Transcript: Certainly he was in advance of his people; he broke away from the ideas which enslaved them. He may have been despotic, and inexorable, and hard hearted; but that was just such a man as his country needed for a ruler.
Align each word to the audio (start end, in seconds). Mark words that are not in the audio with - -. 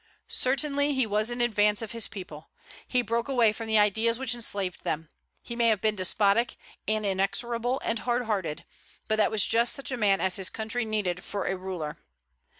Certainly 0.27 0.95
he 0.95 1.05
was 1.05 1.29
in 1.29 1.41
advance 1.41 1.83
of 1.83 1.91
his 1.91 2.07
people; 2.07 2.49
he 2.87 3.03
broke 3.03 3.27
away 3.27 3.53
from 3.53 3.67
the 3.67 3.77
ideas 3.77 4.17
which 4.17 4.33
enslaved 4.33 4.83
them. 4.83 5.09
He 5.43 5.55
may 5.55 5.67
have 5.67 5.79
been 5.79 5.95
despotic, 5.95 6.55
and 6.87 7.05
inexorable, 7.05 7.79
and 7.85 7.99
hard 7.99 8.25
hearted; 8.25 8.65
but 9.07 9.17
that 9.17 9.29
was 9.29 9.45
just 9.45 9.73
such 9.73 9.91
a 9.91 9.97
man 9.97 10.19
as 10.19 10.37
his 10.37 10.49
country 10.49 10.85
needed 10.85 11.23
for 11.23 11.45
a 11.45 11.55
ruler. 11.55 11.99